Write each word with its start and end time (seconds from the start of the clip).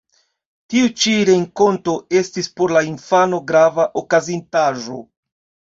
Tiu 0.73 0.87
ĉi 1.01 1.13
renkonto 1.29 1.95
estis 2.23 2.51
por 2.61 2.75
la 2.79 2.83
infano 2.93 3.43
grava 3.55 3.89
okazintaĵo. 4.05 5.01